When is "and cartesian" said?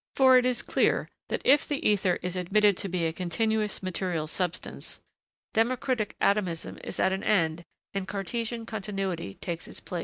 7.93-8.65